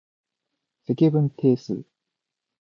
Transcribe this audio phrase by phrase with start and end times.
[0.87, 1.85] 積分定数